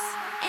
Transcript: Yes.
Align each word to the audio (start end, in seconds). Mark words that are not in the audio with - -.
Yes. 0.00 0.43